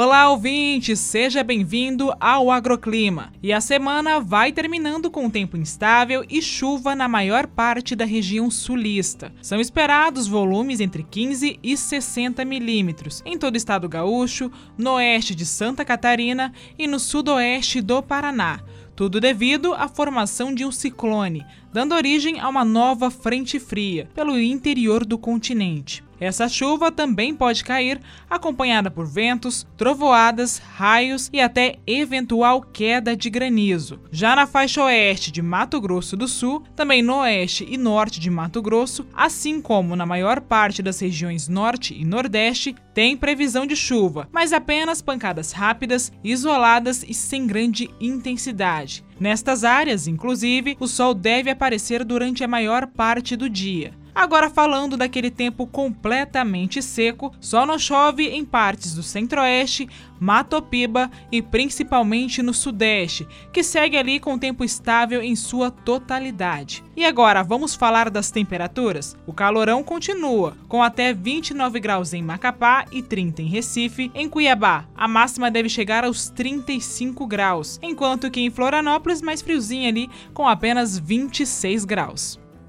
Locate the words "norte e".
41.48-42.04